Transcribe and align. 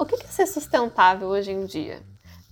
O 0.00 0.06
que 0.06 0.14
é 0.14 0.28
ser 0.28 0.46
sustentável 0.46 1.26
hoje 1.26 1.50
em 1.50 1.66
dia? 1.66 2.00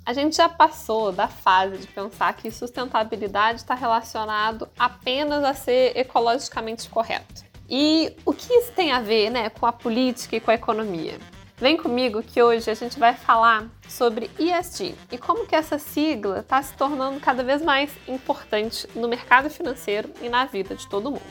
A 0.05 0.13
gente 0.13 0.37
já 0.37 0.49
passou 0.49 1.13
da 1.13 1.29
fase 1.29 1.79
de 1.79 1.87
pensar 1.87 2.33
que 2.33 2.51
sustentabilidade 2.51 3.61
está 3.61 3.73
relacionado 3.73 4.69
apenas 4.77 5.45
a 5.45 5.55
ser 5.55 5.97
ecologicamente 5.97 6.91
correto. 6.91 7.45
E 7.71 8.17
o 8.25 8.33
que 8.33 8.53
isso 8.53 8.73
tem 8.73 8.91
a 8.91 9.01
ver 9.01 9.31
né, 9.31 9.49
com 9.49 9.65
a 9.65 9.73
política 9.73 10.35
e 10.35 10.41
com 10.41 10.51
a 10.51 10.55
economia? 10.55 11.21
Vem 11.57 11.77
comigo 11.77 12.21
que 12.21 12.43
hoje 12.43 12.69
a 12.69 12.75
gente 12.75 12.99
vai 12.99 13.15
falar 13.15 13.69
sobre 13.89 14.29
ESG 14.41 14.97
e 15.13 15.17
como 15.17 15.47
que 15.47 15.55
essa 15.55 15.79
sigla 15.79 16.41
está 16.41 16.61
se 16.61 16.75
tornando 16.75 17.21
cada 17.21 17.45
vez 17.45 17.63
mais 17.63 17.93
importante 18.09 18.89
no 18.93 19.07
mercado 19.07 19.49
financeiro 19.49 20.11
e 20.21 20.29
na 20.29 20.47
vida 20.47 20.75
de 20.75 20.89
todo 20.89 21.13
mundo. 21.13 21.23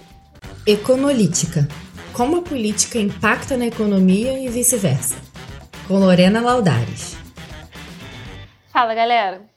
Econolítica. 0.66 1.68
Como 2.14 2.38
a 2.38 2.42
política 2.42 2.98
impacta 2.98 3.58
na 3.58 3.66
economia 3.66 4.40
e 4.40 4.48
vice-versa. 4.48 5.25
Com 5.88 6.00
Lorena 6.00 6.42
Laudares. 6.42 7.16
Fala, 8.72 8.96
galera! 8.96 9.48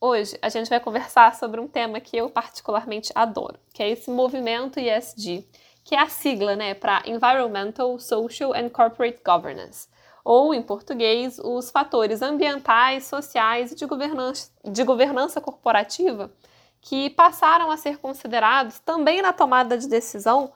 Hoje 0.00 0.38
a 0.40 0.48
gente 0.48 0.70
vai 0.70 0.80
conversar 0.80 1.34
sobre 1.34 1.60
um 1.60 1.68
tema 1.68 2.00
que 2.00 2.16
eu 2.16 2.30
particularmente 2.30 3.12
adoro, 3.14 3.58
que 3.74 3.82
é 3.82 3.90
esse 3.90 4.10
movimento 4.10 4.80
ESG, 4.80 5.46
que 5.84 5.94
é 5.94 6.00
a 6.00 6.08
sigla 6.08 6.56
né, 6.56 6.72
para 6.72 7.02
Environmental, 7.04 7.98
Social 7.98 8.54
and 8.54 8.70
Corporate 8.70 9.20
Governance 9.22 9.86
ou, 10.24 10.54
em 10.54 10.62
português, 10.62 11.38
os 11.38 11.70
fatores 11.70 12.22
ambientais, 12.22 13.04
sociais 13.04 13.70
e 13.70 13.76
de 13.76 13.84
governança, 13.84 14.50
de 14.64 14.82
governança 14.82 15.42
corporativa 15.42 16.32
que 16.80 17.10
passaram 17.10 17.70
a 17.70 17.76
ser 17.76 17.98
considerados 17.98 18.78
também 18.78 19.20
na 19.20 19.32
tomada 19.32 19.76
de 19.76 19.86
decisão 19.86 20.52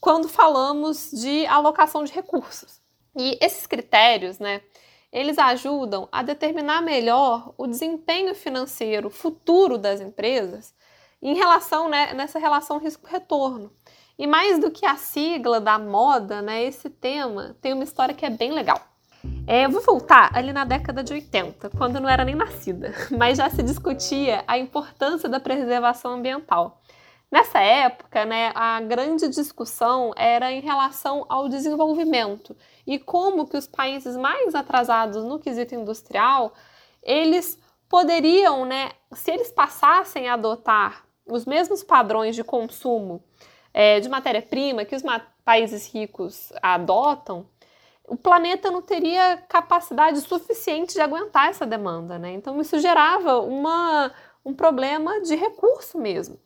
quando 0.00 0.28
falamos 0.28 1.12
de 1.12 1.46
alocação 1.46 2.02
de 2.02 2.12
recursos. 2.12 2.84
E 3.16 3.38
esses 3.40 3.66
critérios, 3.66 4.38
né, 4.38 4.60
eles 5.10 5.38
ajudam 5.38 6.08
a 6.12 6.22
determinar 6.22 6.82
melhor 6.82 7.54
o 7.56 7.66
desempenho 7.66 8.34
financeiro 8.34 9.08
futuro 9.08 9.78
das 9.78 10.00
empresas 10.00 10.74
em 11.22 11.34
relação 11.34 11.88
né, 11.88 12.12
nessa 12.12 12.38
relação 12.38 12.78
risco-retorno. 12.78 13.72
E 14.18 14.26
mais 14.26 14.58
do 14.58 14.70
que 14.70 14.84
a 14.84 14.96
sigla 14.96 15.60
da 15.60 15.78
moda, 15.78 16.42
né, 16.42 16.62
esse 16.64 16.90
tema 16.90 17.56
tem 17.60 17.72
uma 17.72 17.84
história 17.84 18.14
que 18.14 18.26
é 18.26 18.30
bem 18.30 18.52
legal. 18.52 18.80
É, 19.46 19.64
eu 19.64 19.70
vou 19.70 19.80
voltar 19.80 20.30
ali 20.34 20.52
na 20.52 20.64
década 20.64 21.02
de 21.02 21.12
80, 21.12 21.70
quando 21.70 21.96
eu 21.96 22.00
não 22.00 22.08
era 22.08 22.24
nem 22.24 22.34
nascida, 22.34 22.92
mas 23.16 23.38
já 23.38 23.48
se 23.48 23.62
discutia 23.62 24.44
a 24.46 24.58
importância 24.58 25.28
da 25.28 25.40
preservação 25.40 26.12
ambiental. 26.12 26.80
Nessa 27.30 27.58
época, 27.58 28.24
né, 28.24 28.52
a 28.54 28.80
grande 28.80 29.28
discussão 29.28 30.12
era 30.16 30.52
em 30.52 30.60
relação 30.60 31.26
ao 31.28 31.48
desenvolvimento 31.48 32.56
e 32.86 32.98
como 32.98 33.46
que 33.46 33.56
os 33.56 33.66
países 33.66 34.16
mais 34.16 34.54
atrasados 34.54 35.24
no 35.24 35.38
quesito 35.38 35.74
industrial, 35.74 36.52
eles 37.02 37.58
poderiam, 37.88 38.64
né, 38.64 38.92
se 39.12 39.30
eles 39.30 39.50
passassem 39.50 40.28
a 40.28 40.34
adotar 40.34 41.04
os 41.26 41.44
mesmos 41.44 41.82
padrões 41.82 42.36
de 42.36 42.44
consumo 42.44 43.22
é, 43.74 44.00
de 44.00 44.08
matéria-prima 44.08 44.84
que 44.84 44.94
os 44.94 45.02
países 45.44 45.92
ricos 45.92 46.52
adotam, 46.62 47.46
o 48.08 48.16
planeta 48.16 48.70
não 48.70 48.80
teria 48.80 49.36
capacidade 49.48 50.20
suficiente 50.20 50.94
de 50.94 51.00
aguentar 51.00 51.48
essa 51.48 51.66
demanda, 51.66 52.18
né? 52.18 52.32
Então 52.32 52.60
isso 52.60 52.78
gerava 52.78 53.40
uma, 53.40 54.12
um 54.44 54.54
problema 54.54 55.20
de 55.22 55.34
recurso 55.34 55.98
mesmo. 55.98 56.38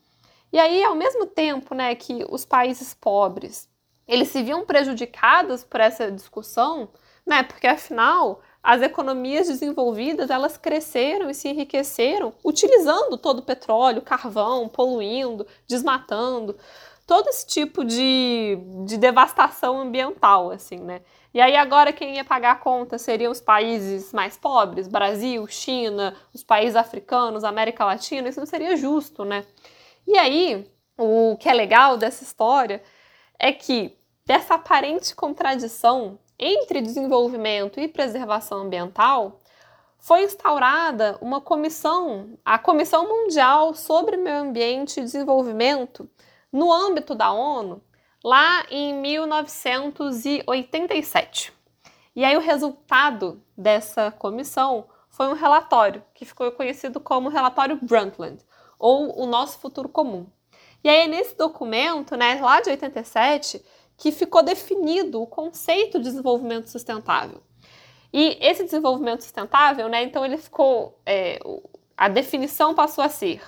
E 0.52 0.58
aí, 0.58 0.82
ao 0.82 0.94
mesmo 0.94 1.26
tempo, 1.26 1.74
né, 1.74 1.94
que 1.94 2.26
os 2.28 2.44
países 2.44 2.94
pobres 2.94 3.69
eles 4.10 4.28
se 4.28 4.42
viam 4.42 4.66
prejudicados 4.66 5.62
por 5.62 5.80
essa 5.80 6.10
discussão, 6.10 6.88
né? 7.24 7.44
Porque 7.44 7.68
afinal 7.68 8.42
as 8.60 8.82
economias 8.82 9.46
desenvolvidas 9.46 10.28
elas 10.28 10.56
cresceram 10.58 11.30
e 11.30 11.34
se 11.34 11.48
enriqueceram 11.48 12.34
utilizando 12.44 13.16
todo 13.16 13.38
o 13.38 13.42
petróleo, 13.42 14.02
carvão, 14.02 14.68
poluindo, 14.68 15.46
desmatando, 15.66 16.56
todo 17.06 17.28
esse 17.28 17.46
tipo 17.46 17.84
de, 17.84 18.58
de 18.84 18.98
devastação 18.98 19.80
ambiental, 19.80 20.50
assim, 20.50 20.78
né? 20.78 21.02
E 21.32 21.40
aí 21.40 21.54
agora 21.54 21.92
quem 21.92 22.16
ia 22.16 22.24
pagar 22.24 22.52
a 22.52 22.56
conta 22.56 22.98
seriam 22.98 23.30
os 23.30 23.40
países 23.40 24.12
mais 24.12 24.36
pobres, 24.36 24.88
Brasil, 24.88 25.46
China, 25.46 26.16
os 26.34 26.42
países 26.42 26.74
africanos, 26.74 27.44
América 27.44 27.84
Latina, 27.84 28.28
isso 28.28 28.40
não 28.40 28.46
seria 28.46 28.76
justo, 28.76 29.24
né? 29.24 29.46
E 30.04 30.18
aí, 30.18 30.68
o 30.98 31.36
que 31.38 31.48
é 31.48 31.54
legal 31.54 31.96
dessa 31.96 32.24
história 32.24 32.82
é 33.38 33.52
que 33.52 33.96
dessa 34.24 34.54
aparente 34.54 35.14
contradição 35.14 36.18
entre 36.38 36.80
desenvolvimento 36.80 37.78
e 37.78 37.88
preservação 37.88 38.62
ambiental, 38.62 39.38
foi 39.98 40.24
instaurada 40.24 41.18
uma 41.20 41.38
comissão, 41.40 42.38
a 42.44 42.58
Comissão 42.58 43.06
Mundial 43.06 43.74
sobre 43.74 44.16
Meio 44.16 44.38
Ambiente 44.38 44.98
e 44.98 45.02
Desenvolvimento, 45.02 46.10
no 46.50 46.72
âmbito 46.72 47.14
da 47.14 47.30
ONU, 47.30 47.82
lá 48.24 48.64
em 48.70 48.94
1987. 48.94 51.52
E 52.16 52.24
aí 52.24 52.36
o 52.36 52.40
resultado 52.40 53.40
dessa 53.56 54.10
comissão 54.10 54.86
foi 55.08 55.28
um 55.28 55.34
relatório 55.34 56.02
que 56.14 56.24
ficou 56.24 56.50
conhecido 56.52 56.98
como 56.98 57.28
relatório 57.28 57.78
Brundtland, 57.80 58.42
ou 58.78 59.20
o 59.20 59.26
nosso 59.26 59.58
futuro 59.58 59.88
comum. 59.88 60.26
E 60.82 60.88
aí 60.88 61.06
nesse 61.06 61.36
documento, 61.36 62.16
né, 62.16 62.40
lá 62.40 62.62
de 62.62 62.70
87, 62.70 63.62
que 64.00 64.10
ficou 64.10 64.42
definido 64.42 65.20
o 65.20 65.26
conceito 65.26 65.98
de 65.98 66.04
desenvolvimento 66.04 66.70
sustentável. 66.70 67.42
E 68.10 68.38
esse 68.40 68.64
desenvolvimento 68.64 69.20
sustentável, 69.20 69.90
né, 69.90 70.02
então 70.02 70.24
ele 70.24 70.38
ficou, 70.38 70.98
é, 71.04 71.38
a 71.94 72.08
definição 72.08 72.74
passou 72.74 73.04
a 73.04 73.10
ser 73.10 73.42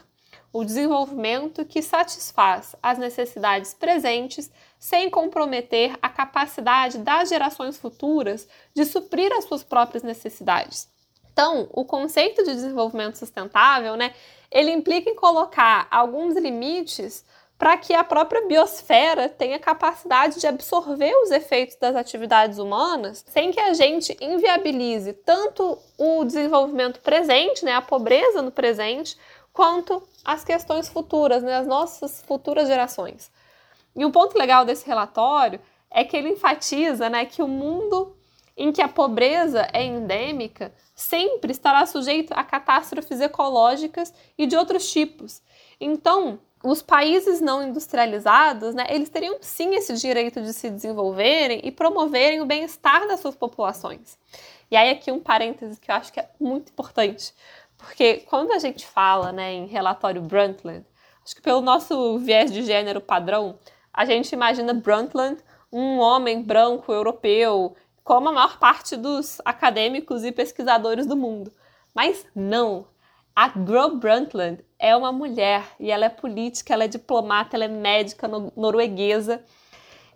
o 0.52 0.62
desenvolvimento 0.62 1.64
que 1.64 1.80
satisfaz 1.80 2.76
as 2.82 2.98
necessidades 2.98 3.72
presentes 3.72 4.50
sem 4.78 5.08
comprometer 5.08 5.96
a 6.02 6.10
capacidade 6.10 6.98
das 6.98 7.30
gerações 7.30 7.78
futuras 7.78 8.46
de 8.74 8.84
suprir 8.84 9.32
as 9.32 9.44
suas 9.44 9.64
próprias 9.64 10.02
necessidades. 10.02 10.86
Então, 11.32 11.66
o 11.72 11.82
conceito 11.82 12.44
de 12.44 12.52
desenvolvimento 12.52 13.16
sustentável, 13.16 13.96
né, 13.96 14.14
ele 14.50 14.70
implica 14.70 15.08
em 15.08 15.16
colocar 15.16 15.88
alguns 15.90 16.36
limites 16.36 17.24
para 17.62 17.76
que 17.76 17.94
a 17.94 18.02
própria 18.02 18.44
biosfera 18.48 19.28
tenha 19.28 19.56
capacidade 19.56 20.40
de 20.40 20.48
absorver 20.48 21.14
os 21.22 21.30
efeitos 21.30 21.76
das 21.76 21.94
atividades 21.94 22.58
humanas, 22.58 23.24
sem 23.28 23.52
que 23.52 23.60
a 23.60 23.72
gente 23.72 24.16
inviabilize 24.20 25.12
tanto 25.12 25.78
o 25.96 26.24
desenvolvimento 26.24 26.98
presente, 26.98 27.64
né, 27.64 27.72
a 27.74 27.80
pobreza 27.80 28.42
no 28.42 28.50
presente, 28.50 29.16
quanto 29.52 30.02
as 30.24 30.42
questões 30.42 30.88
futuras, 30.88 31.44
né, 31.44 31.54
as 31.54 31.64
nossas 31.68 32.20
futuras 32.26 32.66
gerações. 32.66 33.30
E 33.94 34.04
um 34.04 34.10
ponto 34.10 34.36
legal 34.36 34.64
desse 34.64 34.84
relatório 34.84 35.60
é 35.88 36.02
que 36.02 36.16
ele 36.16 36.30
enfatiza 36.30 37.08
né, 37.08 37.24
que 37.26 37.44
o 37.44 37.46
mundo 37.46 38.16
em 38.56 38.72
que 38.72 38.82
a 38.82 38.88
pobreza 38.88 39.68
é 39.72 39.84
endêmica 39.84 40.74
sempre 40.96 41.52
estará 41.52 41.86
sujeito 41.86 42.32
a 42.32 42.42
catástrofes 42.42 43.20
ecológicas 43.20 44.12
e 44.36 44.48
de 44.48 44.56
outros 44.56 44.90
tipos. 44.90 45.40
Então, 45.80 46.40
os 46.62 46.80
países 46.82 47.40
não 47.40 47.62
industrializados, 47.62 48.74
né, 48.74 48.86
eles 48.88 49.08
teriam 49.08 49.38
sim 49.40 49.74
esse 49.74 49.94
direito 49.94 50.40
de 50.40 50.52
se 50.52 50.70
desenvolverem 50.70 51.60
e 51.64 51.70
promoverem 51.70 52.40
o 52.40 52.46
bem-estar 52.46 53.06
das 53.08 53.20
suas 53.20 53.34
populações. 53.34 54.18
E 54.70 54.76
aí 54.76 54.90
aqui 54.90 55.10
um 55.10 55.20
parêntese 55.20 55.80
que 55.80 55.90
eu 55.90 55.94
acho 55.94 56.12
que 56.12 56.20
é 56.20 56.28
muito 56.40 56.70
importante, 56.70 57.34
porque 57.76 58.18
quando 58.28 58.52
a 58.52 58.58
gente 58.58 58.86
fala 58.86 59.32
né, 59.32 59.52
em 59.52 59.66
relatório 59.66 60.22
Brundtland, 60.22 60.84
acho 61.24 61.34
que 61.34 61.42
pelo 61.42 61.60
nosso 61.60 62.18
viés 62.18 62.52
de 62.52 62.62
gênero 62.62 63.00
padrão, 63.00 63.58
a 63.92 64.04
gente 64.04 64.32
imagina 64.32 64.72
Brundtland 64.72 65.42
um 65.72 65.98
homem 65.98 66.42
branco 66.42 66.92
europeu, 66.92 67.74
como 68.04 68.28
a 68.28 68.32
maior 68.32 68.58
parte 68.58 68.96
dos 68.96 69.40
acadêmicos 69.44 70.24
e 70.24 70.30
pesquisadores 70.30 71.06
do 71.06 71.16
mundo. 71.16 71.52
Mas 71.94 72.26
não! 72.34 72.86
A 73.34 73.48
Gro 73.48 73.96
Brundtland 73.96 74.64
é 74.78 74.94
uma 74.96 75.12
mulher 75.12 75.64
e 75.80 75.90
ela 75.90 76.06
é 76.06 76.08
política, 76.08 76.74
ela 76.74 76.84
é 76.84 76.88
diplomata, 76.88 77.56
ela 77.56 77.64
é 77.64 77.68
médica 77.68 78.28
norueguesa 78.56 79.42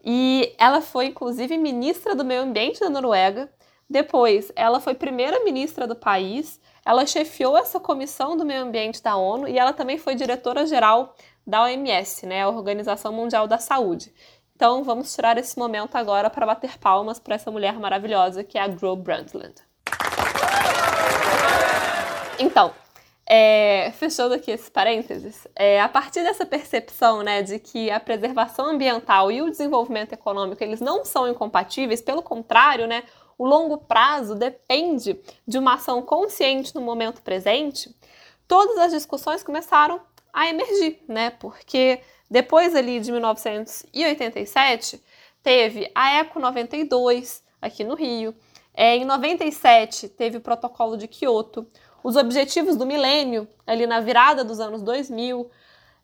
e 0.05 0.55
ela 0.59 0.81
foi 0.81 1.07
inclusive 1.07 1.57
ministra 1.57 2.15
do 2.15 2.25
meio 2.25 2.43
ambiente 2.43 2.81
da 2.81 2.91
Noruega. 2.91 3.51
Depois, 3.89 4.53
ela 4.57 4.81
foi 4.81 4.95
primeira 4.95 5.45
ministra 5.45 5.87
do 5.87 5.97
país 5.97 6.61
ela 6.87 7.05
chefiou 7.05 7.59
essa 7.59 7.81
comissão 7.81 8.37
do 8.37 8.45
meio 8.45 8.63
ambiente 8.63 9.03
da 9.03 9.17
ONU 9.17 9.49
e 9.49 9.59
ela 9.59 9.73
também 9.73 9.99
foi 9.99 10.15
diretora-geral 10.15 11.17
da 11.45 11.65
OMS, 11.65 12.25
né, 12.25 12.43
a 12.43 12.49
Organização 12.49 13.13
Mundial 13.13 13.49
da 13.49 13.59
Saúde. 13.59 14.15
Então, 14.55 14.85
vamos 14.85 15.13
tirar 15.13 15.37
esse 15.37 15.59
momento 15.59 15.97
agora 15.97 16.31
para 16.31 16.47
bater 16.47 16.79
palmas 16.79 17.19
para 17.19 17.35
essa 17.35 17.51
mulher 17.51 17.75
maravilhosa 17.81 18.45
que 18.45 18.57
é 18.57 18.63
a 18.63 18.69
Gro 18.69 18.95
Brundtland. 18.95 19.55
Então, 22.39 22.73
é, 23.27 23.91
fechando 23.97 24.35
aqui 24.35 24.53
esses 24.53 24.69
parênteses, 24.69 25.49
é, 25.57 25.81
a 25.81 25.89
partir 25.89 26.23
dessa 26.23 26.47
percepção 26.47 27.23
né, 27.23 27.43
de 27.43 27.59
que 27.59 27.91
a 27.91 27.99
preservação 27.99 28.67
ambiental 28.67 29.33
e 29.33 29.43
o 29.43 29.51
desenvolvimento 29.51 30.13
econômico 30.13 30.63
eles 30.63 30.81
não 30.81 31.05
são 31.05 31.29
incompatíveis, 31.29 32.01
pelo 32.01 32.23
contrário, 32.23 32.87
né, 32.87 33.03
o 33.37 33.45
longo 33.45 33.79
prazo 33.79 34.35
depende 34.35 35.21
de 35.47 35.59
uma 35.59 35.75
ação 35.75 36.01
consciente 36.01 36.75
no 36.75 36.81
momento 36.81 37.21
presente, 37.21 37.95
todas 38.47 38.79
as 38.79 38.93
discussões 38.93 39.43
começaram 39.43 40.01
a 40.33 40.49
emergir, 40.49 41.01
né? 41.09 41.31
Porque 41.31 42.01
depois 42.31 42.75
ali 42.75 43.01
de 43.01 43.11
1987 43.11 45.03
teve 45.43 45.91
a 45.95 46.19
Eco 46.19 46.39
92 46.39 47.43
aqui 47.61 47.85
no 47.85 47.95
Rio, 47.95 48.35
é, 48.75 48.95
em 48.95 49.05
97 49.07 50.09
teve 50.11 50.37
o 50.37 50.41
Protocolo 50.41 50.99
de 50.99 51.09
Kyoto, 51.09 51.67
os 52.07 52.15
Objetivos 52.15 52.77
do 52.77 52.87
Milênio 52.87 53.49
ali 53.67 53.85
na 53.85 53.99
virada 53.99 54.45
dos 54.45 54.61
anos 54.61 54.81
2000, 54.81 55.51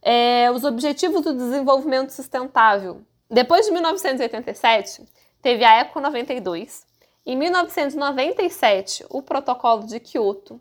é, 0.02 0.50
os 0.50 0.64
Objetivos 0.64 1.22
do 1.22 1.32
Desenvolvimento 1.32 2.10
Sustentável. 2.10 3.02
Depois 3.30 3.66
de 3.66 3.70
1987 3.70 5.04
teve 5.40 5.64
a 5.64 5.78
Eco 5.78 6.00
92, 6.00 6.84
em 7.24 7.36
1997 7.36 9.06
o 9.10 9.22
Protocolo 9.22 9.86
de 9.86 10.00
Kyoto, 10.00 10.60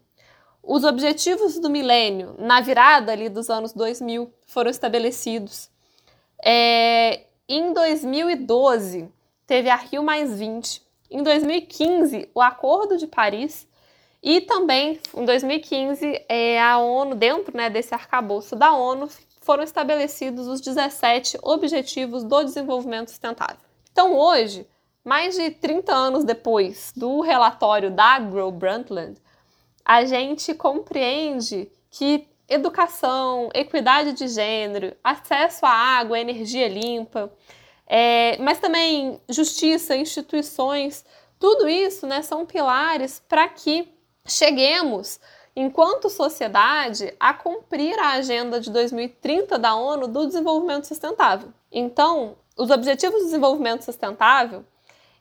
os 0.62 0.84
objetivos 0.84 1.58
do 1.58 1.72
milênio, 1.72 2.36
na 2.38 2.62
virada 2.62 3.12
ali 3.12 3.28
dos 3.28 3.50
anos 3.50 3.74
2000, 3.74 4.32
foram 4.46 4.70
estabelecidos. 4.70 5.72
É, 6.46 7.22
em 7.50 7.74
2012, 7.74 9.10
teve 9.48 9.72
a 9.72 9.76
Rio 9.76 10.04
Mais 10.04 10.38
20. 10.38 10.84
Em 11.10 11.24
2015, 11.24 12.30
o 12.36 12.40
Acordo 12.44 12.96
de 12.96 13.08
Paris. 13.08 13.68
E 14.24 14.42
também, 14.42 15.00
em 15.16 15.26
2015, 15.26 16.26
é, 16.30 16.62
a 16.62 16.78
ONU, 16.78 17.16
dentro 17.16 17.58
né, 17.58 17.70
desse 17.70 17.94
arcabouço 17.94 18.56
da 18.56 18.72
ONU, 18.74 19.10
foram 19.42 19.64
estabelecidos 19.64 20.48
os 20.48 20.62
17 20.62 21.40
Objetivos 21.42 22.24
do 22.24 22.44
Desenvolvimento 22.44 23.10
Sustentável. 23.10 23.58
Então, 23.92 24.16
hoje, 24.16 24.68
mais 25.04 25.36
de 25.36 25.50
30 25.50 25.92
anos 25.92 26.24
depois 26.24 26.94
do 26.96 27.22
relatório 27.22 27.90
da 27.90 28.20
Grow 28.20 28.52
Brundtland, 28.52 29.20
a 29.84 30.06
gente 30.06 30.54
compreende 30.54 31.72
que 31.90 32.28
educação, 32.48 33.50
equidade 33.54 34.14
de 34.14 34.28
gênero, 34.28 34.96
acesso 35.04 35.66
à 35.66 35.72
água, 35.72 36.20
energia 36.20 36.68
limpa, 36.68 37.32
é, 37.88 38.38
mas 38.38 38.60
também 38.60 39.20
justiça, 39.28 39.96
instituições, 39.96 41.04
tudo 41.40 41.68
isso 41.68 42.06
né, 42.06 42.22
são 42.22 42.46
pilares 42.46 43.24
para 43.28 43.48
que 43.48 43.92
cheguemos, 44.26 45.20
enquanto 45.56 46.10
sociedade, 46.10 47.14
a 47.20 47.34
cumprir 47.34 47.98
a 48.00 48.14
Agenda 48.14 48.60
de 48.60 48.70
2030 48.72 49.58
da 49.58 49.76
ONU 49.76 50.08
do 50.08 50.26
Desenvolvimento 50.26 50.88
Sustentável. 50.88 51.50
Então, 51.72 52.36
os 52.58 52.70
Objetivos 52.70 53.20
de 53.20 53.26
Desenvolvimento 53.26 53.84
Sustentável, 53.84 54.66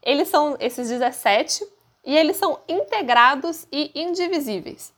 eles 0.02 0.28
são 0.28 0.56
esses 0.60 0.88
17 0.88 1.66
e 2.04 2.16
eles 2.16 2.36
são 2.36 2.58
integrados 2.68 3.66
e 3.70 3.90
indivisíveis. 3.94 4.92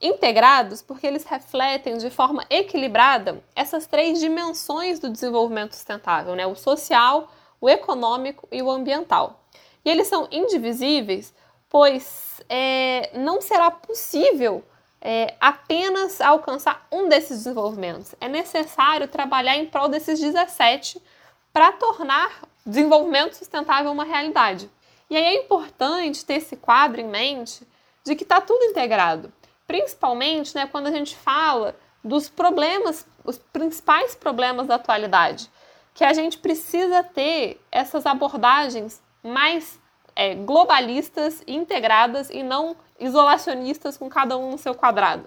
Integrados 0.00 0.82
porque 0.82 1.06
eles 1.06 1.24
refletem 1.24 1.96
de 1.96 2.10
forma 2.10 2.44
equilibrada 2.50 3.42
essas 3.54 3.86
três 3.86 4.18
dimensões 4.18 4.98
do 4.98 5.08
desenvolvimento 5.08 5.74
sustentável, 5.74 6.34
né? 6.34 6.46
o 6.46 6.56
social, 6.56 7.30
o 7.60 7.68
econômico 7.68 8.48
e 8.50 8.60
o 8.62 8.70
ambiental. 8.70 9.40
E 9.84 9.90
eles 9.90 10.08
são 10.08 10.28
indivisíveis, 10.30 11.32
pois 11.72 12.42
é, 12.50 13.10
não 13.14 13.40
será 13.40 13.70
possível 13.70 14.62
é, 15.00 15.34
apenas 15.40 16.20
alcançar 16.20 16.86
um 16.92 17.08
desses 17.08 17.38
desenvolvimentos. 17.38 18.14
É 18.20 18.28
necessário 18.28 19.08
trabalhar 19.08 19.56
em 19.56 19.64
prol 19.64 19.88
desses 19.88 20.20
17 20.20 21.02
para 21.50 21.72
tornar 21.72 22.42
desenvolvimento 22.66 23.32
sustentável 23.32 23.90
uma 23.90 24.04
realidade. 24.04 24.70
E 25.08 25.16
aí 25.16 25.24
é 25.24 25.42
importante 25.42 26.26
ter 26.26 26.34
esse 26.34 26.56
quadro 26.56 27.00
em 27.00 27.08
mente 27.08 27.66
de 28.04 28.14
que 28.14 28.22
está 28.22 28.38
tudo 28.38 28.64
integrado, 28.66 29.32
principalmente 29.66 30.54
né, 30.54 30.68
quando 30.70 30.88
a 30.88 30.92
gente 30.92 31.16
fala 31.16 31.74
dos 32.04 32.28
problemas, 32.28 33.06
os 33.24 33.38
principais 33.38 34.14
problemas 34.14 34.66
da 34.66 34.74
atualidade, 34.74 35.50
que 35.94 36.04
a 36.04 36.12
gente 36.12 36.36
precisa 36.36 37.02
ter 37.02 37.58
essas 37.70 38.04
abordagens 38.04 39.00
mais 39.22 39.80
é, 40.14 40.34
globalistas, 40.34 41.42
integradas 41.46 42.30
e 42.30 42.42
não 42.42 42.76
isolacionistas 42.98 43.96
com 43.96 44.08
cada 44.08 44.36
um 44.36 44.52
no 44.52 44.58
seu 44.58 44.74
quadrado. 44.74 45.24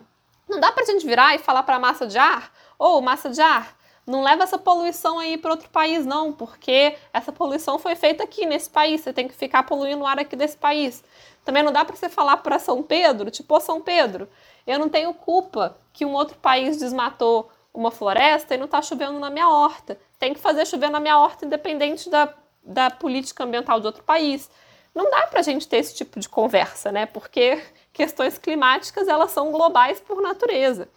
Não 0.47 0.59
dá 0.59 0.71
para 0.71 0.83
a 0.83 0.85
gente 0.85 1.05
virar 1.05 1.35
e 1.35 1.39
falar 1.39 1.63
para 1.63 1.75
a 1.75 1.79
massa 1.79 2.05
de 2.05 2.17
ar, 2.17 2.51
ou 2.77 2.99
oh, 2.99 3.01
massa 3.01 3.29
de 3.29 3.41
ar, 3.41 3.75
não 4.05 4.21
leva 4.21 4.43
essa 4.43 4.57
poluição 4.57 5.17
aí 5.17 5.37
para 5.37 5.51
outro 5.51 5.69
país, 5.69 6.05
não, 6.05 6.31
porque 6.31 6.95
essa 7.11 7.31
poluição 7.31 7.79
foi 7.79 7.95
feita 7.95 8.23
aqui 8.23 8.45
nesse 8.45 8.69
país, 8.69 9.01
você 9.01 9.11
tem 9.11 9.27
que 9.27 9.33
ficar 9.33 9.63
poluindo 9.63 10.03
o 10.03 10.07
ar 10.07 10.19
aqui 10.19 10.35
desse 10.35 10.55
país. 10.55 11.03
Também 11.43 11.63
não 11.63 11.71
dá 11.71 11.83
para 11.83 11.95
você 11.95 12.07
falar 12.07 12.37
para 12.37 12.59
São 12.59 12.83
Pedro, 12.83 13.31
tipo, 13.31 13.59
São 13.59 13.81
Pedro, 13.81 14.29
eu 14.67 14.77
não 14.77 14.89
tenho 14.89 15.13
culpa 15.13 15.77
que 15.91 16.05
um 16.05 16.13
outro 16.13 16.37
país 16.37 16.77
desmatou 16.77 17.51
uma 17.73 17.91
floresta 17.91 18.53
e 18.53 18.57
não 18.57 18.65
está 18.65 18.81
chovendo 18.81 19.19
na 19.19 19.29
minha 19.29 19.49
horta. 19.49 19.97
Tem 20.17 20.33
que 20.33 20.39
fazer 20.39 20.65
chover 20.65 20.89
na 20.89 20.99
minha 20.99 21.19
horta 21.19 21.45
independente 21.45 22.09
da, 22.09 22.33
da 22.63 22.89
política 22.89 23.43
ambiental 23.43 23.79
de 23.79 23.87
outro 23.87 24.03
país. 24.03 24.49
Não 24.95 25.11
dá 25.11 25.27
para 25.27 25.41
a 25.41 25.43
gente 25.43 25.67
ter 25.67 25.77
esse 25.77 25.93
tipo 25.93 26.19
de 26.19 26.29
conversa, 26.29 26.89
né? 26.89 27.05
Porque 27.05 27.61
questões 27.91 28.37
climáticas 28.37 29.09
elas 29.09 29.31
são 29.31 29.51
globais 29.51 29.99
por 29.99 30.21
natureza. 30.21 30.87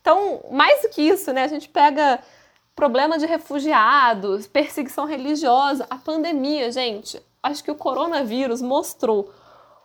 Então, 0.00 0.40
mais 0.50 0.82
do 0.82 0.90
que 0.90 1.00
isso, 1.02 1.32
né? 1.32 1.44
A 1.44 1.48
gente 1.48 1.68
pega 1.68 2.22
problema 2.76 3.18
de 3.18 3.24
refugiados, 3.24 4.46
perseguição 4.46 5.06
religiosa, 5.06 5.86
a 5.88 5.96
pandemia, 5.96 6.70
gente. 6.70 7.20
Acho 7.42 7.64
que 7.64 7.70
o 7.70 7.74
coronavírus 7.74 8.60
mostrou 8.60 9.32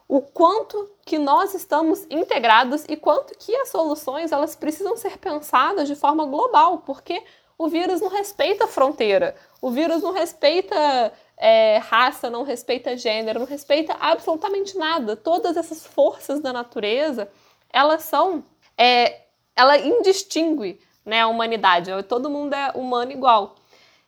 o 0.08 0.22
quanto 0.22 0.92
que 1.06 1.18
nós 1.18 1.54
estamos 1.54 2.06
integrados 2.10 2.84
e 2.90 2.98
quanto 2.98 3.34
que 3.38 3.56
as 3.56 3.70
soluções 3.70 4.34
elas 4.34 4.58
precisam 4.58 4.98
ser 4.98 5.18
pensadas 5.18 5.88
de 5.88 5.96
forma 5.96 6.26
global, 6.26 6.80
porque 6.80 7.24
o 7.58 7.70
vírus 7.70 8.02
não 8.02 8.10
respeita 8.10 8.68
fronteira, 8.68 9.36
o 9.62 9.72
vírus 9.72 10.04
não 10.04 10.12
respeita 10.12 11.14
é, 11.42 11.80
raça, 11.80 12.30
não 12.30 12.44
respeita 12.44 12.96
gênero, 12.96 13.40
não 13.40 13.48
respeita 13.48 13.98
absolutamente 14.00 14.78
nada. 14.78 15.16
Todas 15.16 15.58
essas 15.58 15.84
forças 15.84 16.40
da 16.40 16.54
natureza, 16.54 17.28
elas 17.74 18.04
são, 18.04 18.46
é, 18.78 19.24
ela 19.56 19.76
indistingue 19.76 20.80
né, 21.04 21.22
a 21.22 21.28
humanidade. 21.28 21.92
Todo 22.04 22.30
mundo 22.30 22.54
é 22.54 22.72
humano 22.76 23.12
igual. 23.12 23.56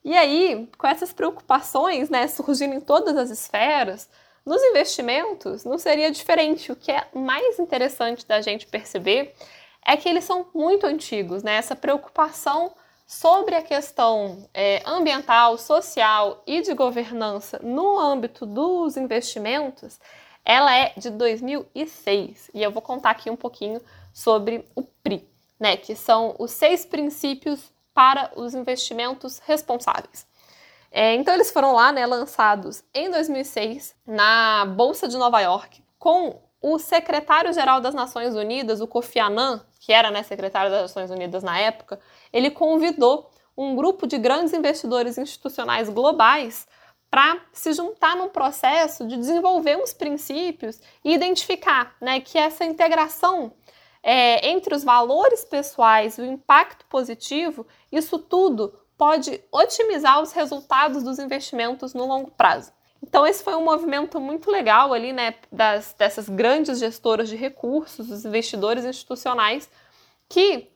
E 0.06 0.16
aí, 0.16 0.70
com 0.78 0.86
essas 0.86 1.12
preocupações 1.12 2.08
né, 2.08 2.28
surgindo 2.28 2.76
em 2.76 2.82
todas 2.82 3.18
as 3.18 3.32
esferas, 3.32 4.08
nos 4.46 4.62
investimentos 4.62 5.64
não 5.64 5.80
seria 5.80 6.12
diferente. 6.12 6.72
O 6.72 6.76
que 6.76 6.92
é 6.92 7.08
mais 7.16 7.58
interessante 7.58 8.28
da 8.28 8.42
gente 8.42 8.68
perceber 8.68 9.34
é 9.84 9.98
que 9.98 10.08
eles 10.08 10.24
são 10.24 10.46
muito 10.54 10.86
antigos, 10.86 11.42
né? 11.42 11.56
Essa 11.56 11.76
preocupação 11.76 12.74
sobre 13.06 13.56
a 13.56 13.62
questão 13.62 14.50
é, 14.54 14.82
ambiental, 14.86 15.58
social 15.58 16.44
e 16.48 16.62
de 16.62 16.74
governança 16.74 17.60
no 17.62 18.00
âmbito 18.00 18.46
dos 18.46 18.98
investimentos, 18.98 20.00
ela 20.46 20.76
é 20.76 20.94
de 20.98 21.10
2006 21.10 22.52
e 22.54 22.62
eu 22.62 22.72
vou 22.72 22.82
contar 22.82 23.12
aqui 23.12 23.30
um 23.30 23.36
pouquinho 23.36 23.82
sobre 24.14 24.66
o 24.76 24.84
PRI 24.84 25.34
né, 25.64 25.78
que 25.78 25.96
são 25.96 26.36
os 26.38 26.52
seis 26.52 26.86
princípios 26.86 27.72
para 27.94 28.32
os 28.36 28.54
investimentos 28.54 29.40
responsáveis. 29.40 30.28
É, 30.92 31.16
então 31.16 31.34
eles 31.34 31.52
foram 31.52 31.74
lá, 31.74 31.90
né, 31.90 32.06
lançados 32.06 32.84
em 32.94 33.10
2006 33.10 33.96
na 34.06 34.66
Bolsa 34.66 35.08
de 35.08 35.18
Nova 35.18 35.40
York 35.40 35.82
com 35.98 36.42
o 36.62 36.78
secretário-geral 36.78 37.80
das 37.80 37.96
Nações 37.96 38.36
Unidas, 38.36 38.82
o 38.82 38.88
Kofi 38.88 39.20
Annan, 39.20 39.66
que 39.84 39.92
era 39.92 40.10
né, 40.10 40.24
secretário 40.24 40.72
das 40.72 40.84
Nações 40.84 41.12
Unidas 41.12 41.44
na 41.44 41.60
época, 41.60 42.00
ele 42.32 42.50
convidou 42.50 43.30
um 43.56 43.76
grupo 43.76 44.08
de 44.08 44.18
grandes 44.18 44.54
investidores 44.54 45.18
institucionais 45.18 45.90
globais 45.90 46.66
para 47.12 47.42
se 47.52 47.74
juntar 47.74 48.16
num 48.16 48.30
processo 48.30 49.06
de 49.06 49.18
desenvolver 49.18 49.76
uns 49.78 49.94
princípios 49.94 50.80
e 51.04 51.14
identificar 51.14 51.98
né, 52.00 52.22
que 52.22 52.38
essa 52.38 52.64
integração 52.64 53.52
é, 54.02 54.48
entre 54.48 54.74
os 54.74 54.86
valores 54.86 55.44
pessoais 55.44 56.18
e 56.18 56.22
o 56.22 56.26
impacto 56.26 56.86
positivo, 56.86 57.68
isso 57.92 58.18
tudo 58.18 58.80
pode 58.98 59.44
otimizar 59.52 60.22
os 60.22 60.32
resultados 60.32 61.04
dos 61.04 61.20
investimentos 61.20 61.94
no 61.94 62.08
longo 62.08 62.32
prazo. 62.32 62.72
Então, 63.06 63.28
esse 63.28 63.44
foi 63.44 63.54
um 63.54 63.66
movimento 63.66 64.18
muito 64.22 64.50
legal 64.50 64.94
ali, 64.94 65.12
né, 65.12 65.36
das, 65.52 65.94
dessas 65.94 66.30
grandes 66.30 66.80
gestoras 66.80 67.28
de 67.28 67.36
recursos, 67.36 68.10
os 68.10 68.24
investidores 68.24 68.86
institucionais, 68.86 69.70
que 70.30 70.70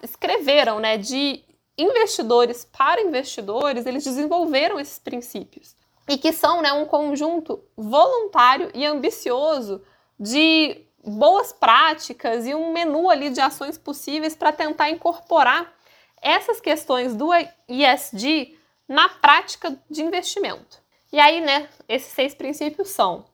escreveram, 0.00 0.78
né, 0.78 0.96
de 0.96 1.42
investidores 1.76 2.64
para 2.64 3.02
investidores, 3.02 3.86
eles 3.86 4.04
desenvolveram 4.04 4.78
esses 4.78 5.00
princípios. 5.00 5.74
E 6.08 6.16
que 6.16 6.32
são, 6.32 6.62
né, 6.62 6.72
um 6.72 6.86
conjunto 6.86 7.64
voluntário 7.76 8.70
e 8.72 8.86
ambicioso 8.86 9.82
de 10.18 10.80
boas 11.04 11.52
práticas 11.52 12.46
e 12.46 12.54
um 12.54 12.72
menu 12.72 13.10
ali 13.10 13.30
de 13.30 13.40
ações 13.40 13.76
possíveis 13.76 14.36
para 14.36 14.52
tentar 14.52 14.90
incorporar 14.90 15.74
essas 16.22 16.60
questões 16.60 17.16
do 17.16 17.30
ISD 17.68 18.56
na 18.86 19.08
prática 19.08 19.76
de 19.90 20.02
investimento. 20.02 20.83
E 21.14 21.20
aí, 21.20 21.40
né, 21.40 21.68
esses 21.88 22.12
seis 22.12 22.34
princípios 22.34 22.88
são 22.88 23.24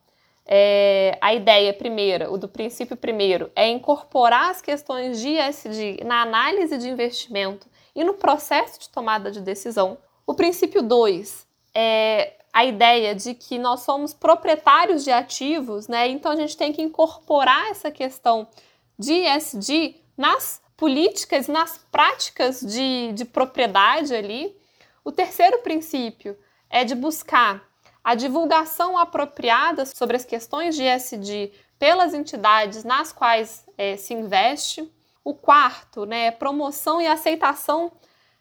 é, 0.45 1.17
a 1.19 1.33
ideia 1.33 1.73
primeira, 1.73 2.31
o 2.31 2.37
do 2.37 2.47
princípio 2.47 2.95
primeiro, 2.95 3.51
é 3.55 3.69
incorporar 3.69 4.51
as 4.51 4.61
questões 4.61 5.19
de 5.19 5.29
ESG 5.29 6.03
na 6.05 6.21
análise 6.21 6.77
de 6.77 6.87
investimento 6.87 7.67
e 7.95 8.03
no 8.03 8.13
processo 8.13 8.79
de 8.79 8.87
tomada 8.87 9.31
de 9.31 9.41
decisão. 9.41 9.97
O 10.27 10.35
princípio 10.35 10.83
2 10.83 11.47
é 11.73 12.33
a 12.53 12.63
ideia 12.63 13.15
de 13.15 13.33
que 13.33 13.57
nós 13.57 13.79
somos 13.79 14.13
proprietários 14.13 15.03
de 15.03 15.11
ativos, 15.11 15.87
né? 15.87 16.07
Então 16.07 16.31
a 16.31 16.35
gente 16.35 16.55
tem 16.55 16.71
que 16.71 16.83
incorporar 16.83 17.71
essa 17.71 17.89
questão 17.89 18.47
de 18.95 19.11
ESG 19.11 19.95
nas 20.15 20.61
políticas 20.77 21.47
nas 21.47 21.79
práticas 21.91 22.61
de, 22.61 23.11
de 23.13 23.25
propriedade 23.25 24.13
ali. 24.13 24.55
O 25.03 25.11
terceiro 25.11 25.57
princípio 25.63 26.37
é 26.69 26.83
de 26.83 26.93
buscar 26.93 27.70
a 28.03 28.15
divulgação 28.15 28.97
apropriada 28.97 29.85
sobre 29.85 30.15
as 30.17 30.25
questões 30.25 30.75
de 30.75 30.83
ESG 30.83 31.51
pelas 31.77 32.13
entidades 32.13 32.83
nas 32.83 33.11
quais 33.11 33.65
é, 33.77 33.95
se 33.97 34.13
investe. 34.13 34.91
O 35.23 35.33
quarto, 35.33 36.05
né, 36.05 36.27
é 36.27 36.31
promoção 36.31 36.99
e 36.99 37.07
aceitação 37.07 37.91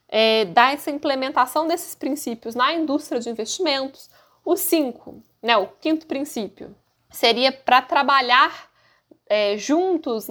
é, 0.09 0.45
dessa 0.47 0.91
implementação 0.91 1.67
desses 1.67 1.95
princípios 1.95 2.55
na 2.55 2.73
indústria 2.73 3.21
de 3.21 3.29
investimentos. 3.29 4.11
O 4.45 4.57
cinco, 4.57 5.23
né, 5.43 5.57
o 5.57 5.67
quinto 5.67 6.07
princípio, 6.07 6.75
seria 7.11 7.53
para 7.53 7.83
trabalhar 7.83 8.71
é, 9.27 9.57
juntos 9.57 10.27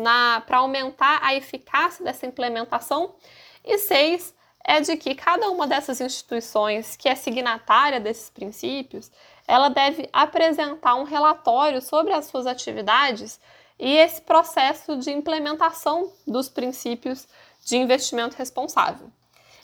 para 0.46 0.58
aumentar 0.58 1.20
a 1.24 1.34
eficácia 1.34 2.04
dessa 2.04 2.26
implementação. 2.26 3.16
E 3.64 3.78
seis, 3.78 4.34
é 4.70 4.80
de 4.80 4.96
que 4.98 5.16
cada 5.16 5.50
uma 5.50 5.66
dessas 5.66 6.00
instituições 6.00 6.96
que 6.96 7.10
é 7.10 7.16
signatária 7.16 8.00
desses 8.00 8.30
princípios, 8.30 9.10
ela 9.48 9.68
deve 9.68 10.08
apresentar 10.14 10.94
um 10.94 11.06
relatório 11.06 11.82
sobre 11.82 12.14
as 12.14 12.26
suas 12.26 12.46
atividades 12.46 13.42
e 13.80 13.98
esse 13.98 14.22
processo 14.22 14.96
de 14.98 15.10
implementação 15.10 16.14
dos 16.28 16.50
princípios 16.50 17.28
de 17.66 17.78
investimento 17.78 18.38
responsável. 18.38 19.10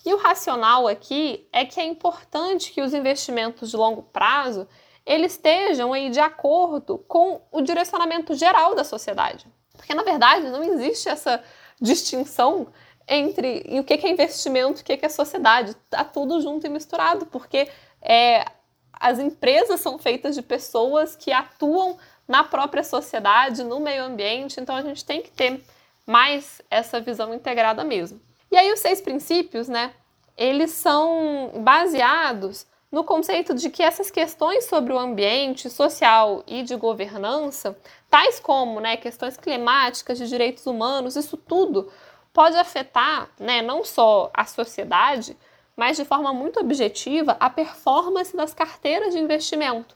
E 0.04 0.12
o 0.12 0.18
racional 0.18 0.88
aqui 0.88 1.48
é 1.54 1.64
que 1.66 1.80
é 1.80 1.86
importante 1.86 2.72
que 2.72 2.82
os 2.82 2.92
investimentos 2.92 3.70
de 3.70 3.78
longo 3.78 4.02
prazo 4.02 4.68
eles 5.06 5.34
estejam 5.34 5.94
aí 5.94 6.10
de 6.10 6.20
acordo 6.20 6.98
com 7.08 7.44
o 7.52 7.62
direcionamento 7.62 8.34
geral 8.34 8.74
da 8.74 8.84
sociedade. 8.84 9.46
Porque 9.78 9.94
na 9.94 10.02
verdade 10.02 10.50
não 10.50 10.64
existe 10.64 11.08
essa 11.08 11.44
distinção 11.80 12.74
entre 13.08 13.66
o 13.80 13.84
que 13.84 13.94
é 13.94 14.10
investimento 14.10 14.82
o 14.82 14.84
que 14.84 15.06
é 15.06 15.10
sociedade. 15.10 15.72
Está 15.72 16.04
tudo 16.04 16.42
junto 16.42 16.66
e 16.66 16.70
misturado, 16.70 17.26
porque 17.28 17.68
é, 18.02 18.46
as 18.94 19.20
empresas 19.20 19.80
são 19.80 19.98
feitas 19.98 20.36
de 20.36 20.42
pessoas 20.42 21.16
que 21.16 21.32
atuam 21.32 21.98
na 22.28 22.44
própria 22.44 22.84
sociedade, 22.84 23.64
no 23.64 23.80
meio 23.80 24.04
ambiente, 24.04 24.60
então 24.60 24.76
a 24.76 24.82
gente 24.82 25.06
tem 25.06 25.22
que 25.22 25.30
ter 25.30 25.64
mais 26.06 26.62
essa 26.70 27.00
visão 27.00 27.34
integrada 27.34 27.84
mesmo. 27.84 28.20
E 28.52 28.58
aí 28.58 28.72
os 28.72 28.80
seis 28.80 29.02
princípios, 29.02 29.68
né, 29.68 29.94
eles 30.38 30.72
são 30.72 31.52
baseados 31.60 32.66
no 32.92 33.04
conceito 33.04 33.54
de 33.54 33.70
que 33.70 33.84
essas 33.84 34.10
questões 34.10 34.66
sobre 34.66 34.94
o 34.94 34.98
ambiente 34.98 35.70
social 35.70 36.44
e 36.48 36.64
de 36.64 36.76
governança, 36.76 37.78
tais 38.10 38.40
como 38.40 38.80
né, 38.80 38.96
questões 38.96 39.36
climáticas, 39.36 40.18
de 40.18 40.28
direitos 40.28 40.66
humanos, 40.66 41.16
isso 41.16 41.36
tudo 41.36 41.92
pode 42.36 42.58
afetar 42.58 43.30
né, 43.40 43.62
não 43.62 43.86
só 43.86 44.30
a 44.34 44.44
sociedade, 44.44 45.38
mas 45.74 45.96
de 45.96 46.04
forma 46.04 46.34
muito 46.34 46.60
objetiva 46.60 47.38
a 47.40 47.50
performance 47.50 48.36
das 48.36 48.54
carteiras 48.54 49.14
de 49.14 49.20
investimento. 49.20 49.96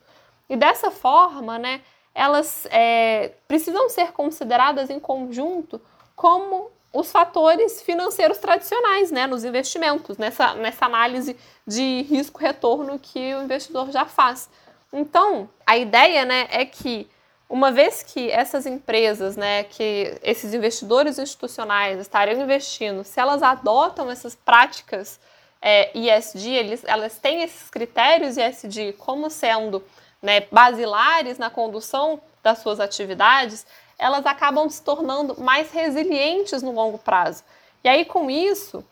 E 0.49 0.55
dessa 0.55 0.89
forma, 0.89 1.59
né, 1.59 1.81
elas 2.15 2.65
é, 2.71 3.33
precisam 3.45 3.89
ser 3.89 4.13
consideradas 4.13 4.89
em 4.89 5.01
conjunto 5.01 5.81
como 6.15 6.71
os 6.93 7.11
fatores 7.11 7.81
financeiros 7.81 8.37
tradicionais 8.37 9.11
né, 9.11 9.27
nos 9.27 9.43
investimentos, 9.43 10.17
nessa, 10.17 10.53
nessa 10.53 10.85
análise 10.85 11.35
de 11.67 12.03
risco-retorno 12.03 12.97
que 12.97 13.35
o 13.35 13.43
investidor 13.43 13.91
já 13.91 14.05
faz. 14.05 14.49
Então, 14.93 15.49
a 15.67 15.77
ideia 15.77 16.23
né, 16.23 16.47
é 16.51 16.65
que 16.65 17.05
uma 17.49 17.71
vez 17.71 18.03
que 18.03 18.29
essas 18.29 18.67
empresas, 18.67 19.35
né, 19.35 19.63
que 19.63 20.15
esses 20.21 20.53
investidores 20.53 21.17
institucionais 21.17 21.99
estariam 21.99 22.39
investindo, 22.39 23.03
se 23.03 23.19
elas 23.19 23.41
adotam 23.41 24.09
essas 24.11 24.35
práticas 24.35 25.19
é, 25.59 25.89
ESG, 25.97 26.47
eles, 26.47 26.83
elas 26.85 27.17
têm 27.17 27.41
esses 27.41 27.67
critérios 27.69 28.37
ESG 28.37 28.93
como 28.93 29.31
sendo 29.31 29.83
né, 30.21 30.41
basilares 30.51 31.39
na 31.39 31.49
condução 31.49 32.21
das 32.43 32.59
suas 32.59 32.79
atividades, 32.79 33.65
elas 33.97 34.25
acabam 34.27 34.69
se 34.69 34.81
tornando 34.83 35.41
mais 35.41 35.71
resilientes 35.71 36.61
no 36.61 36.71
longo 36.71 36.99
prazo. 36.99 37.43
E 37.83 37.89
aí, 37.89 38.05
com 38.05 38.29
isso, 38.29 38.85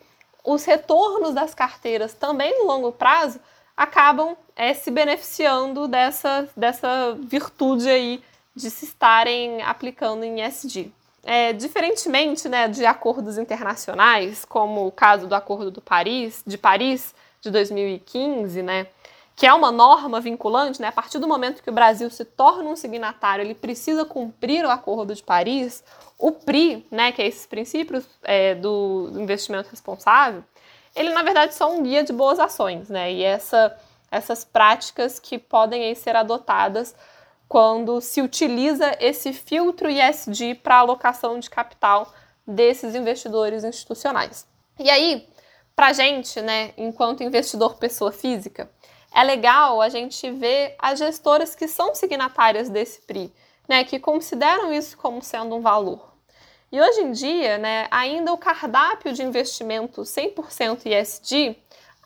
os 0.44 0.66
retornos 0.66 1.34
das 1.34 1.54
carteiras 1.54 2.14
também 2.14 2.58
no 2.60 2.66
longo 2.66 2.92
prazo 2.92 3.40
acabam 3.76 4.36
é, 4.56 4.74
se 4.74 4.90
beneficiando 4.90 5.88
dessa, 5.88 6.50
dessa 6.58 7.16
virtude 7.20 7.88
aí 7.88 8.24
de 8.58 8.72
se 8.72 8.86
estarem 8.86 9.62
aplicando 9.62 10.24
em 10.24 10.42
ESG. 10.42 10.92
É, 11.24 11.54
diferentemente 11.54 12.48
né, 12.48 12.68
de 12.68 12.86
acordos 12.86 13.38
internacionais, 13.38 14.46
como 14.46 14.88
o 14.88 14.92
caso 14.92 15.28
do 15.28 15.36
Acordo 15.36 15.70
do 15.70 15.82
Paris, 15.82 16.42
de 16.48 16.58
Paris 16.58 17.14
de 17.42 17.52
2015, 17.52 18.62
né, 18.64 18.88
que 19.36 19.46
é 19.46 19.54
uma 19.54 19.72
norma 19.72 20.22
vinculante, 20.22 20.82
né, 20.82 20.88
a 20.88 20.92
partir 20.92 21.20
do 21.20 21.28
momento 21.28 21.62
que 21.62 21.70
o 21.70 21.74
Brasil 21.74 22.10
se 22.10 22.24
torna 22.24 22.70
um 22.70 22.76
signatário, 22.76 23.44
ele 23.44 23.54
precisa 23.54 24.06
cumprir 24.06 24.66
o 24.66 24.72
Acordo 24.72 25.14
de 25.14 25.22
Paris, 25.22 25.84
o 26.18 26.32
PRI, 26.32 26.88
né, 26.90 27.12
que 27.12 27.22
é 27.22 27.28
esses 27.28 27.46
princípios 27.46 28.06
é, 28.24 28.56
do 28.56 29.12
investimento 29.16 29.70
responsável, 29.70 30.44
ele 30.96 31.10
na 31.14 31.24
verdade 31.24 31.54
só 31.54 31.72
um 31.72 31.84
guia 31.84 32.04
de 32.04 32.14
boas 32.14 32.40
ações, 32.40 32.90
né, 32.90 33.12
e 33.12 33.22
essa, 33.22 33.78
essas 34.10 34.46
práticas 34.46 35.20
que 35.20 35.38
podem 35.38 35.84
aí, 35.84 35.96
ser 35.96 36.16
adotadas 36.16 36.96
quando 37.48 38.02
se 38.02 38.22
utiliza 38.22 38.96
esse 39.00 39.32
filtro 39.32 39.90
ISD 39.90 40.56
para 40.56 40.78
alocação 40.78 41.40
de 41.40 41.50
capital 41.50 42.14
desses 42.46 42.96
investidores 42.96 43.64
institucionais. 43.64 44.46
E 44.80 44.90
aí, 44.90 45.28
para 45.76 45.88
a 45.88 45.94
gente, 45.94 46.42
né, 46.42 46.74
enquanto 46.78 47.24
investidor 47.24 47.76
pessoa 47.76 48.12
física, 48.12 48.70
é 49.14 49.24
legal 49.24 49.82
a 49.82 49.90
gente 49.90 50.30
ver 50.32 50.76
as 50.78 51.00
gestoras 51.00 51.56
que 51.56 51.68
são 51.68 51.96
signatárias 51.96 52.70
desse 52.70 53.02
PRI, 53.02 53.34
né, 53.68 53.84
que 53.84 54.00
consideram 54.00 54.74
isso 54.74 54.98
como 54.98 55.22
sendo 55.22 55.56
um 55.56 55.62
valor. 55.62 56.14
E 56.72 56.82
hoje 56.82 57.02
em 57.02 57.12
dia, 57.12 57.58
né, 57.58 57.88
ainda 57.90 58.34
o 58.34 58.38
cardápio 58.38 59.14
de 59.14 59.24
investimento 59.24 60.02
100% 60.02 60.86
ISD 60.86 61.56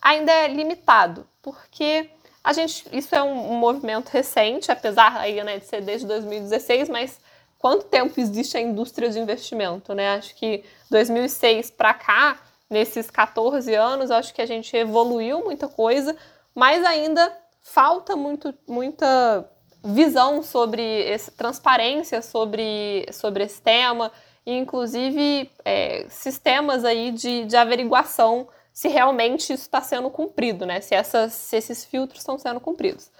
ainda 0.01 0.31
é 0.31 0.47
limitado, 0.47 1.27
porque 1.41 2.09
a 2.43 2.53
gente, 2.53 2.85
isso 2.91 3.13
é 3.13 3.21
um, 3.21 3.53
um 3.53 3.55
movimento 3.55 4.09
recente, 4.09 4.71
apesar 4.71 5.15
aí, 5.17 5.43
né, 5.43 5.59
de 5.59 5.65
ser 5.65 5.81
desde 5.81 6.07
2016, 6.07 6.89
mas 6.89 7.19
quanto 7.59 7.85
tempo 7.85 8.19
existe 8.19 8.57
a 8.57 8.61
indústria 8.61 9.09
de 9.09 9.19
investimento, 9.19 9.93
né? 9.93 10.15
Acho 10.15 10.35
que 10.35 10.63
2006 10.89 11.69
para 11.69 11.93
cá, 11.93 12.39
nesses 12.67 13.11
14 13.11 13.75
anos, 13.75 14.09
acho 14.09 14.33
que 14.33 14.41
a 14.41 14.45
gente 14.47 14.75
evoluiu 14.75 15.43
muita 15.43 15.67
coisa, 15.67 16.15
mas 16.55 16.83
ainda 16.83 17.31
falta 17.61 18.15
muito, 18.15 18.53
muita 18.67 19.47
visão 19.83 20.41
sobre 20.41 20.81
esse, 20.81 21.31
transparência 21.31 22.21
sobre, 22.21 23.05
sobre 23.11 23.43
esse 23.43 23.61
tema, 23.61 24.11
e 24.43 24.57
inclusive 24.57 25.51
é, 25.63 26.07
sistemas 26.09 26.83
aí 26.83 27.11
de, 27.11 27.45
de 27.45 27.55
averiguação 27.55 28.47
se 28.73 28.87
realmente 28.87 29.53
isso 29.53 29.63
está 29.63 29.81
sendo 29.81 30.09
cumprido, 30.09 30.65
né? 30.65 30.81
Se, 30.81 30.95
essas, 30.95 31.33
se 31.33 31.55
esses 31.57 31.83
filtros 31.83 32.19
estão 32.19 32.37
sendo 32.37 32.59
cumpridos. 32.59 33.11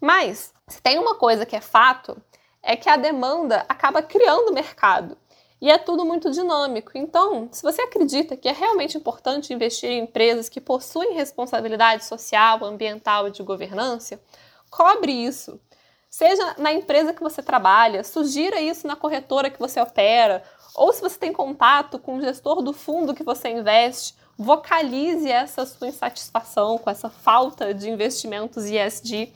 Mas, 0.00 0.52
se 0.68 0.80
tem 0.80 0.98
uma 0.98 1.14
coisa 1.14 1.46
que 1.46 1.56
é 1.56 1.60
fato, 1.60 2.20
é 2.62 2.76
que 2.76 2.88
a 2.88 2.96
demanda 2.96 3.64
acaba 3.68 4.02
criando 4.02 4.52
mercado. 4.52 5.16
E 5.60 5.70
é 5.70 5.78
tudo 5.78 6.04
muito 6.04 6.30
dinâmico. 6.30 6.92
Então, 6.94 7.48
se 7.50 7.62
você 7.62 7.80
acredita 7.80 8.36
que 8.36 8.48
é 8.48 8.52
realmente 8.52 8.98
importante 8.98 9.54
investir 9.54 9.90
em 9.90 10.00
empresas 10.00 10.48
que 10.48 10.60
possuem 10.60 11.14
responsabilidade 11.14 12.04
social, 12.04 12.62
ambiental 12.64 13.28
e 13.28 13.30
de 13.30 13.42
governança, 13.42 14.20
cobre 14.70 15.12
isso. 15.12 15.58
Seja 16.10 16.54
na 16.58 16.72
empresa 16.72 17.12
que 17.12 17.22
você 17.22 17.42
trabalha, 17.42 18.04
sugira 18.04 18.60
isso 18.60 18.86
na 18.86 18.96
corretora 18.96 19.50
que 19.50 19.58
você 19.58 19.80
opera, 19.80 20.42
ou 20.74 20.92
se 20.92 21.00
você 21.00 21.18
tem 21.18 21.32
contato 21.32 21.98
com 21.98 22.16
o 22.16 22.20
gestor 22.20 22.62
do 22.62 22.72
fundo 22.72 23.14
que 23.14 23.24
você 23.24 23.48
investe, 23.48 24.14
vocalize 24.38 25.30
essa 25.30 25.64
sua 25.64 25.88
insatisfação 25.88 26.78
com 26.78 26.90
essa 26.90 27.08
falta 27.08 27.72
de 27.72 27.88
investimentos 27.88 28.64
ESG 28.64 29.32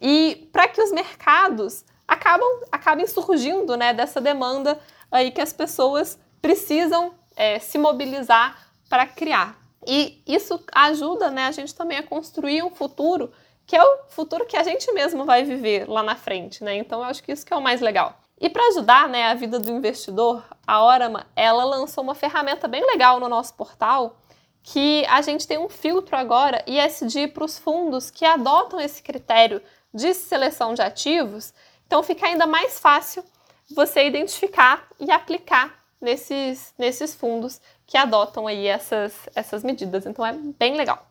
e 0.00 0.48
para 0.52 0.68
que 0.68 0.82
os 0.82 0.90
mercados 0.90 1.84
acabam, 2.06 2.48
acabem 2.70 3.06
surgindo 3.06 3.76
né, 3.76 3.94
dessa 3.94 4.20
demanda 4.20 4.78
aí 5.10 5.30
que 5.30 5.40
as 5.40 5.52
pessoas 5.52 6.18
precisam 6.42 7.14
é, 7.36 7.58
se 7.58 7.78
mobilizar 7.78 8.68
para 8.88 9.06
criar. 9.06 9.56
E 9.86 10.22
isso 10.26 10.60
ajuda 10.72 11.30
né, 11.30 11.46
a 11.46 11.52
gente 11.52 11.74
também 11.74 11.98
a 11.98 12.02
construir 12.02 12.62
um 12.62 12.70
futuro 12.70 13.30
que 13.66 13.76
é 13.76 13.82
o 13.82 13.98
futuro 14.08 14.44
que 14.44 14.56
a 14.56 14.62
gente 14.62 14.92
mesmo 14.92 15.24
vai 15.24 15.42
viver 15.42 15.88
lá 15.88 16.02
na 16.02 16.14
frente, 16.14 16.62
né? 16.62 16.76
Então 16.76 17.00
eu 17.00 17.06
acho 17.06 17.22
que 17.22 17.32
isso 17.32 17.46
que 17.46 17.52
é 17.54 17.56
o 17.56 17.62
mais 17.62 17.80
legal. 17.80 18.20
E 18.38 18.50
para 18.50 18.66
ajudar 18.68 19.08
né, 19.08 19.28
a 19.28 19.34
vida 19.34 19.58
do 19.58 19.70
investidor, 19.70 20.44
a 20.66 20.84
Orama 20.84 21.26
ela 21.34 21.64
lançou 21.64 22.04
uma 22.04 22.14
ferramenta 22.14 22.68
bem 22.68 22.84
legal 22.84 23.18
no 23.18 23.28
nosso 23.28 23.54
portal 23.54 24.16
que 24.64 25.04
a 25.10 25.20
gente 25.20 25.46
tem 25.46 25.58
um 25.58 25.68
filtro 25.68 26.16
agora 26.16 26.64
ISD 26.66 27.28
para 27.28 27.44
os 27.44 27.58
fundos 27.58 28.10
que 28.10 28.24
adotam 28.24 28.80
esse 28.80 29.02
critério 29.02 29.62
de 29.92 30.14
seleção 30.14 30.72
de 30.72 30.80
ativos. 30.80 31.52
Então 31.86 32.02
fica 32.02 32.26
ainda 32.26 32.46
mais 32.46 32.78
fácil 32.78 33.22
você 33.70 34.06
identificar 34.06 34.88
e 34.98 35.10
aplicar 35.10 35.84
nesses, 36.00 36.72
nesses 36.78 37.14
fundos 37.14 37.60
que 37.86 37.98
adotam 37.98 38.46
aí 38.46 38.66
essas, 38.66 39.12
essas 39.34 39.62
medidas. 39.62 40.06
Então 40.06 40.24
é 40.24 40.32
bem 40.32 40.76
legal. 40.76 41.06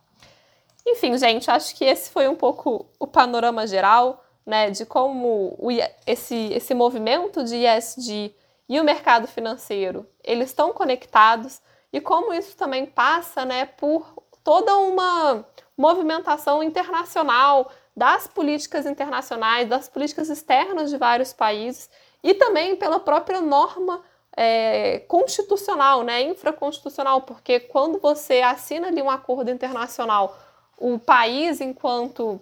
Enfim, 0.84 1.16
gente, 1.16 1.50
acho 1.52 1.76
que 1.76 1.86
esse 1.86 2.10
foi 2.10 2.28
um 2.28 2.36
pouco 2.36 2.88
o 3.00 3.06
panorama 3.06 3.68
geral, 3.68 4.26
né, 4.44 4.72
de 4.72 4.84
como 4.84 5.56
o, 5.60 5.70
esse, 6.08 6.52
esse 6.54 6.74
movimento 6.74 7.44
de 7.44 7.56
ESG 7.56 8.36
e 8.68 8.80
o 8.80 8.84
mercado 8.84 9.28
financeiro, 9.28 10.10
eles 10.24 10.50
estão 10.50 10.74
conectados 10.74 11.62
e 11.94 12.02
como 12.02 12.34
isso 12.34 12.58
também 12.58 12.88
passa, 12.88 13.46
né, 13.46 13.66
por 13.66 14.04
toda 14.44 14.76
uma 14.76 15.46
movimentação 15.78 16.64
internacional 16.64 17.72
das 17.96 18.28
políticas 18.28 18.88
internacionais, 18.88 19.70
das 19.70 19.88
políticas 19.88 20.28
externas 20.30 20.90
de 20.90 20.98
vários 20.98 21.32
países 21.32 21.90
e 22.24 22.34
também 22.34 22.76
pela 22.76 23.00
própria 23.00 23.40
norma 23.40 24.02
é, 24.36 25.00
constitucional, 25.08 26.02
né, 26.02 26.24
infraconstitucional, 26.24 27.22
porque 27.22 27.60
quando 27.60 28.00
você 28.00 28.42
assina 28.42 28.88
ali 28.88 29.02
um 29.02 29.10
acordo 29.10 29.52
internacional, 29.52 30.36
o 30.78 30.98
país, 30.98 31.62
enquanto 31.62 32.42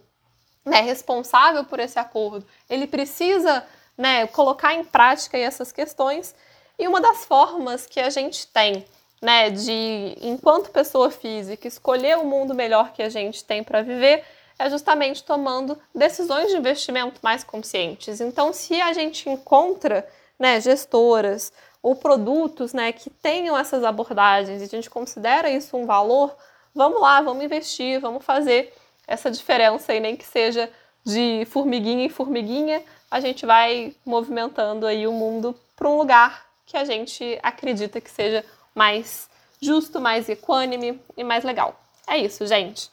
né, 0.64 0.80
responsável 0.80 1.66
por 1.66 1.80
esse 1.80 2.00
acordo, 2.00 2.46
ele 2.70 2.88
precisa 2.88 3.66
né, 3.98 4.26
colocar 4.28 4.74
em 4.74 4.86
prática 4.86 5.38
essas 5.38 5.74
questões. 5.74 6.34
E 6.80 6.88
uma 6.88 7.02
das 7.02 7.26
formas 7.26 7.86
que 7.86 8.00
a 8.00 8.10
gente 8.10 8.48
tem 8.48 8.86
né, 9.22 9.50
de, 9.52 10.18
enquanto 10.22 10.72
pessoa 10.72 11.12
física, 11.12 11.68
escolher 11.68 12.18
o 12.18 12.26
mundo 12.26 12.56
melhor 12.56 12.92
que 12.92 13.04
a 13.04 13.10
gente 13.10 13.44
tem 13.44 13.64
para 13.64 13.82
viver 13.82 14.24
é 14.58 14.70
justamente 14.70 15.24
tomando 15.24 15.78
decisões 15.94 16.50
de 16.50 16.58
investimento 16.58 17.20
mais 17.24 17.44
conscientes. 17.44 18.22
Então, 18.22 18.52
se 18.54 18.80
a 18.82 18.94
gente 18.94 19.30
encontra 19.30 20.08
né, 20.38 20.60
gestoras 20.60 21.52
ou 21.82 21.96
produtos 21.96 22.74
né, 22.74 22.92
que 22.92 23.10
tenham 23.10 23.58
essas 23.58 23.84
abordagens 23.84 24.62
e 24.62 24.66
a 24.66 24.68
gente 24.68 24.90
considera 24.90 25.50
isso 25.50 25.76
um 25.76 25.86
valor, 25.86 26.36
vamos 26.74 27.02
lá, 27.02 27.22
vamos 27.22 27.44
investir, 27.44 28.00
vamos 28.00 28.24
fazer 28.24 28.74
essa 29.08 29.30
diferença 29.30 29.94
e 29.94 30.00
nem 30.00 30.16
que 30.16 30.26
seja 30.26 30.70
de 31.04 31.46
formiguinha 31.50 32.06
em 32.06 32.10
formiguinha, 32.10 32.84
a 33.10 33.20
gente 33.20 33.46
vai 33.46 33.96
movimentando 34.06 34.86
aí 34.86 35.08
o 35.08 35.12
mundo 35.12 35.56
para 35.76 35.90
um 35.90 35.98
lugar 35.98 36.46
que 36.66 36.78
a 36.78 36.86
gente 36.86 37.40
acredita 37.42 38.00
que 38.00 38.10
seja 38.10 38.46
mais 38.76 39.30
justo, 39.62 40.00
mais 40.00 40.28
equânime 40.28 41.00
e 41.16 41.24
mais 41.24 41.44
legal. 41.44 41.80
É 42.08 42.18
isso, 42.18 42.46
gente. 42.48 42.90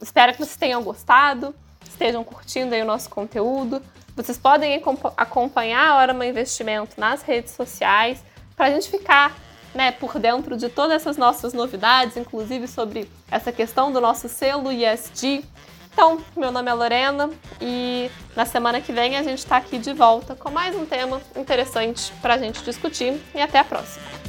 Espero 0.00 0.32
que 0.32 0.38
vocês 0.38 0.56
tenham 0.56 0.82
gostado, 0.82 1.54
estejam 1.88 2.22
curtindo 2.24 2.74
aí 2.74 2.82
o 2.82 2.86
nosso 2.86 3.08
conteúdo. 3.08 3.82
Vocês 4.14 4.36
podem 4.36 4.82
acompanhar 5.16 5.88
a 5.88 5.98
Orama 5.98 6.26
Investimento 6.26 7.00
nas 7.00 7.22
redes 7.22 7.52
sociais 7.52 8.22
para 8.54 8.66
a 8.66 8.70
gente 8.70 8.90
ficar 8.90 9.34
né, 9.74 9.90
por 9.92 10.18
dentro 10.18 10.56
de 10.56 10.68
todas 10.68 10.96
essas 10.96 11.16
nossas 11.16 11.52
novidades, 11.52 12.16
inclusive 12.16 12.68
sobre 12.68 13.10
essa 13.30 13.50
questão 13.50 13.90
do 13.90 14.00
nosso 14.00 14.28
selo 14.28 14.70
ESG. 14.70 15.44
Então, 15.92 16.22
meu 16.36 16.50
nome 16.50 16.70
é 16.70 16.74
Lorena 16.74 17.30
e 17.60 18.10
na 18.34 18.44
semana 18.44 18.80
que 18.80 18.92
vem 18.92 19.16
a 19.16 19.22
gente 19.22 19.38
está 19.38 19.58
aqui 19.58 19.78
de 19.78 19.92
volta 19.92 20.34
com 20.34 20.50
mais 20.50 20.74
um 20.74 20.86
tema 20.86 21.20
interessante 21.36 22.12
para 22.22 22.34
a 22.34 22.38
gente 22.38 22.62
discutir 22.62 23.20
e 23.34 23.40
até 23.40 23.58
a 23.58 23.64
próxima. 23.64 24.21